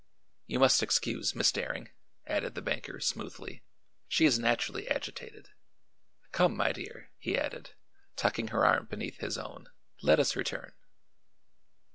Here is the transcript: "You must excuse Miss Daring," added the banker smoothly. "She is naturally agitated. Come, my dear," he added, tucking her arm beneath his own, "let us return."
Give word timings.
"You 0.47 0.57
must 0.57 0.81
excuse 0.81 1.35
Miss 1.35 1.51
Daring," 1.51 1.91
added 2.25 2.55
the 2.55 2.61
banker 2.63 2.99
smoothly. 2.99 3.61
"She 4.07 4.25
is 4.25 4.39
naturally 4.39 4.87
agitated. 4.87 5.49
Come, 6.31 6.57
my 6.57 6.71
dear," 6.71 7.11
he 7.19 7.37
added, 7.37 7.75
tucking 8.15 8.47
her 8.47 8.65
arm 8.65 8.87
beneath 8.87 9.17
his 9.19 9.37
own, 9.37 9.69
"let 10.01 10.19
us 10.19 10.35
return." 10.35 10.71